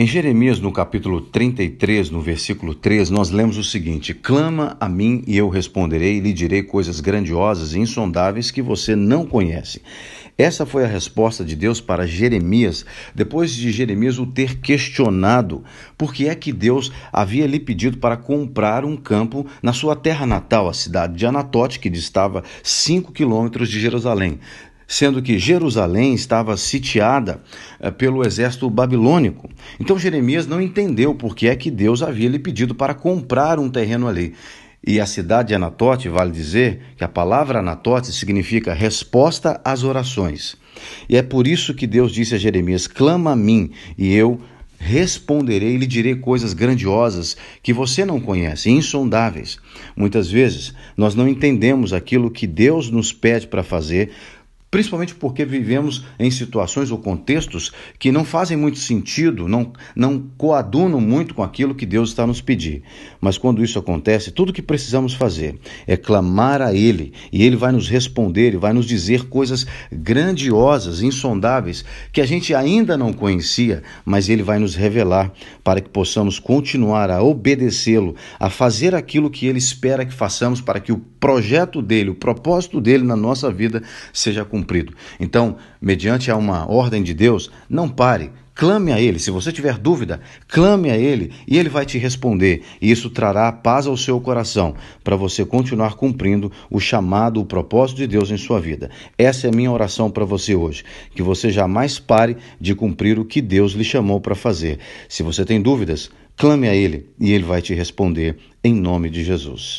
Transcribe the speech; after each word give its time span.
Em 0.00 0.06
Jeremias, 0.06 0.60
no 0.60 0.70
capítulo 0.70 1.20
33, 1.20 2.08
no 2.10 2.20
versículo 2.20 2.72
3, 2.72 3.10
nós 3.10 3.30
lemos 3.30 3.58
o 3.58 3.64
seguinte: 3.64 4.14
Clama 4.14 4.76
a 4.78 4.88
mim 4.88 5.24
e 5.26 5.36
eu 5.36 5.48
responderei 5.48 6.18
e 6.18 6.20
lhe 6.20 6.32
direi 6.32 6.62
coisas 6.62 7.00
grandiosas 7.00 7.74
e 7.74 7.80
insondáveis 7.80 8.52
que 8.52 8.62
você 8.62 8.94
não 8.94 9.26
conhece. 9.26 9.82
Essa 10.38 10.64
foi 10.64 10.84
a 10.84 10.86
resposta 10.86 11.44
de 11.44 11.56
Deus 11.56 11.80
para 11.80 12.06
Jeremias, 12.06 12.86
depois 13.12 13.52
de 13.52 13.72
Jeremias 13.72 14.20
o 14.20 14.26
ter 14.26 14.60
questionado 14.60 15.64
por 15.96 16.14
que 16.14 16.28
é 16.28 16.34
que 16.36 16.52
Deus 16.52 16.92
havia 17.12 17.44
lhe 17.44 17.58
pedido 17.58 17.98
para 17.98 18.16
comprar 18.16 18.84
um 18.84 18.96
campo 18.96 19.44
na 19.60 19.72
sua 19.72 19.96
terra 19.96 20.24
natal, 20.24 20.68
a 20.68 20.74
cidade 20.74 21.16
de 21.16 21.26
Anatote, 21.26 21.80
que 21.80 21.90
distava 21.90 22.44
5 22.62 23.10
quilômetros 23.10 23.68
de 23.68 23.80
Jerusalém 23.80 24.38
sendo 24.90 25.20
que 25.20 25.38
Jerusalém 25.38 26.14
estava 26.14 26.56
sitiada 26.56 27.42
eh, 27.78 27.90
pelo 27.90 28.26
exército 28.26 28.70
babilônico. 28.70 29.50
Então 29.78 29.98
Jeremias 29.98 30.46
não 30.46 30.62
entendeu 30.62 31.14
por 31.14 31.36
que 31.36 31.46
é 31.46 31.54
que 31.54 31.70
Deus 31.70 32.02
havia 32.02 32.30
lhe 32.30 32.38
pedido 32.38 32.74
para 32.74 32.94
comprar 32.94 33.58
um 33.58 33.68
terreno 33.68 34.08
ali. 34.08 34.34
E 34.84 34.98
a 34.98 35.04
cidade 35.06 35.48
de 35.48 35.54
Anatote, 35.54 36.08
vale 36.08 36.30
dizer 36.30 36.80
que 36.96 37.04
a 37.04 37.08
palavra 37.08 37.58
Anatote 37.58 38.10
significa 38.12 38.72
resposta 38.72 39.60
às 39.62 39.82
orações. 39.82 40.56
E 41.06 41.16
é 41.16 41.22
por 41.22 41.46
isso 41.46 41.74
que 41.74 41.86
Deus 41.86 42.10
disse 42.10 42.34
a 42.34 42.38
Jeremias: 42.38 42.86
clama 42.86 43.32
a 43.32 43.36
mim 43.36 43.70
e 43.98 44.14
eu 44.14 44.40
responderei 44.78 45.74
e 45.74 45.76
lhe 45.76 45.86
direi 45.86 46.14
coisas 46.14 46.54
grandiosas 46.54 47.36
que 47.62 47.72
você 47.72 48.04
não 48.04 48.20
conhece, 48.20 48.70
insondáveis. 48.70 49.58
Muitas 49.96 50.30
vezes 50.30 50.72
nós 50.96 51.14
não 51.14 51.28
entendemos 51.28 51.92
aquilo 51.92 52.30
que 52.30 52.46
Deus 52.46 52.88
nos 52.88 53.12
pede 53.12 53.48
para 53.48 53.64
fazer 53.64 54.10
Principalmente 54.70 55.14
porque 55.14 55.46
vivemos 55.46 56.04
em 56.18 56.30
situações 56.30 56.90
ou 56.90 56.98
contextos 56.98 57.72
que 57.98 58.12
não 58.12 58.22
fazem 58.22 58.54
muito 58.54 58.78
sentido, 58.78 59.48
não, 59.48 59.72
não 59.96 60.22
coadunam 60.36 61.00
muito 61.00 61.34
com 61.34 61.42
aquilo 61.42 61.74
que 61.74 61.86
Deus 61.86 62.10
está 62.10 62.26
nos 62.26 62.42
pedindo. 62.42 62.82
Mas 63.18 63.38
quando 63.38 63.64
isso 63.64 63.78
acontece, 63.78 64.30
tudo 64.30 64.52
que 64.52 64.60
precisamos 64.60 65.14
fazer 65.14 65.58
é 65.86 65.96
clamar 65.96 66.60
a 66.60 66.74
Ele 66.74 67.14
e 67.32 67.42
Ele 67.42 67.56
vai 67.56 67.72
nos 67.72 67.88
responder 67.88 68.52
e 68.52 68.58
vai 68.58 68.74
nos 68.74 68.84
dizer 68.84 69.24
coisas 69.24 69.66
grandiosas, 69.90 71.00
insondáveis, 71.00 71.82
que 72.12 72.20
a 72.20 72.26
gente 72.26 72.54
ainda 72.54 72.94
não 72.94 73.10
conhecia, 73.10 73.82
mas 74.04 74.28
Ele 74.28 74.42
vai 74.42 74.58
nos 74.58 74.74
revelar 74.74 75.32
para 75.64 75.80
que 75.80 75.88
possamos 75.88 76.38
continuar 76.38 77.10
a 77.10 77.22
obedecê-lo, 77.22 78.14
a 78.38 78.50
fazer 78.50 78.94
aquilo 78.94 79.30
que 79.30 79.46
Ele 79.46 79.58
espera 79.58 80.04
que 80.04 80.12
façamos 80.12 80.60
para 80.60 80.78
que 80.78 80.92
o 80.92 80.98
projeto 80.98 81.80
dele, 81.80 82.10
o 82.10 82.14
propósito 82.14 82.82
dele 82.82 83.04
na 83.04 83.16
nossa 83.16 83.50
vida 83.50 83.82
seja 84.12 84.44
cumprido 84.44 84.57
cumprido. 84.58 84.92
Então, 85.20 85.56
mediante 85.80 86.30
a 86.30 86.36
uma 86.36 86.70
ordem 86.70 87.02
de 87.02 87.14
Deus, 87.14 87.50
não 87.68 87.88
pare, 87.88 88.32
clame 88.54 88.92
a 88.92 89.00
Ele. 89.00 89.18
Se 89.18 89.30
você 89.30 89.52
tiver 89.52 89.78
dúvida, 89.78 90.20
clame 90.48 90.90
a 90.90 90.96
Ele 90.96 91.30
e 91.46 91.56
Ele 91.56 91.68
vai 91.68 91.86
te 91.86 91.96
responder. 91.96 92.62
E 92.82 92.90
isso 92.90 93.08
trará 93.08 93.50
paz 93.52 93.86
ao 93.86 93.96
seu 93.96 94.20
coração 94.20 94.74
para 95.04 95.16
você 95.16 95.44
continuar 95.44 95.94
cumprindo 95.94 96.50
o 96.68 96.80
chamado, 96.80 97.40
o 97.40 97.46
propósito 97.46 97.98
de 97.98 98.06
Deus 98.06 98.30
em 98.30 98.36
sua 98.36 98.60
vida. 98.60 98.90
Essa 99.16 99.46
é 99.46 99.50
a 99.50 99.54
minha 99.54 99.70
oração 99.70 100.10
para 100.10 100.24
você 100.24 100.54
hoje. 100.54 100.84
Que 101.14 101.22
você 101.22 101.50
jamais 101.50 102.00
pare 102.00 102.36
de 102.60 102.74
cumprir 102.74 103.18
o 103.18 103.24
que 103.24 103.40
Deus 103.40 103.72
lhe 103.72 103.84
chamou 103.84 104.20
para 104.20 104.34
fazer. 104.34 104.80
Se 105.08 105.22
você 105.22 105.44
tem 105.44 105.62
dúvidas, 105.62 106.10
clame 106.36 106.68
a 106.68 106.74
Ele 106.74 107.06
e 107.20 107.32
Ele 107.32 107.44
vai 107.44 107.62
te 107.62 107.74
responder 107.74 108.36
em 108.64 108.74
nome 108.74 109.08
de 109.08 109.22
Jesus. 109.22 109.76